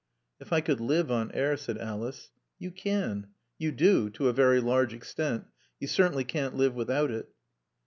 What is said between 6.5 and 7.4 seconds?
live without it."